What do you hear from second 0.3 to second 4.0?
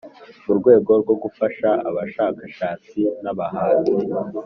Mu rwego rwo gufasha abashakashatsi nabahanzi